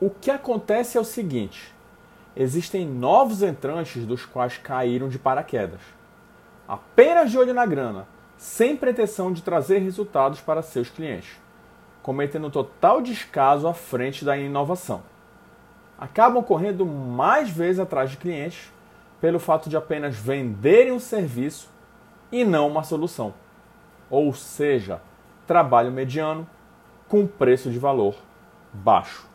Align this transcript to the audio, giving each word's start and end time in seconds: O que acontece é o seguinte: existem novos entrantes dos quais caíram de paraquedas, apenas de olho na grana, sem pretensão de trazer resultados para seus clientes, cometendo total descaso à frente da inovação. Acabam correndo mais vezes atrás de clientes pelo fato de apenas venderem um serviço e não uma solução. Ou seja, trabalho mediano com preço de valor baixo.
O 0.00 0.10
que 0.10 0.30
acontece 0.30 0.98
é 0.98 1.00
o 1.00 1.04
seguinte: 1.04 1.72
existem 2.34 2.84
novos 2.84 3.42
entrantes 3.42 4.04
dos 4.04 4.26
quais 4.26 4.58
caíram 4.58 5.08
de 5.08 5.20
paraquedas, 5.20 5.80
apenas 6.66 7.30
de 7.30 7.38
olho 7.38 7.54
na 7.54 7.64
grana, 7.64 8.08
sem 8.36 8.76
pretensão 8.76 9.32
de 9.32 9.42
trazer 9.42 9.78
resultados 9.78 10.40
para 10.40 10.62
seus 10.62 10.90
clientes, 10.90 11.40
cometendo 12.02 12.50
total 12.50 13.00
descaso 13.00 13.68
à 13.68 13.74
frente 13.74 14.24
da 14.24 14.36
inovação. 14.36 15.02
Acabam 15.96 16.42
correndo 16.42 16.84
mais 16.84 17.48
vezes 17.48 17.78
atrás 17.78 18.10
de 18.10 18.16
clientes 18.16 18.72
pelo 19.20 19.38
fato 19.38 19.70
de 19.70 19.76
apenas 19.76 20.16
venderem 20.16 20.92
um 20.92 20.98
serviço 20.98 21.70
e 22.32 22.44
não 22.44 22.66
uma 22.66 22.82
solução. 22.82 23.32
Ou 24.10 24.34
seja, 24.34 25.00
trabalho 25.46 25.92
mediano 25.92 26.46
com 27.08 27.28
preço 27.28 27.70
de 27.70 27.78
valor 27.78 28.16
baixo. 28.72 29.33